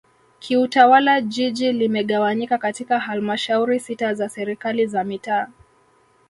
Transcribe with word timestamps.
Kiutawala 0.39 1.21
Jiji 1.21 1.71
limegawanyika 1.71 2.57
katika 2.57 2.99
Halmashauri 2.99 3.79
sita 3.79 4.13
za 4.13 4.29
Serikali 4.29 4.87
za 4.87 5.03
mitaa 5.03 5.47